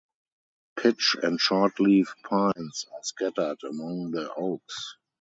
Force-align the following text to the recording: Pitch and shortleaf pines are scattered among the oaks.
Pitch 0.75 1.15
and 1.21 1.39
shortleaf 1.39 2.15
pines 2.23 2.87
are 2.91 3.03
scattered 3.03 3.63
among 3.63 4.09
the 4.09 4.33
oaks. 4.33 4.97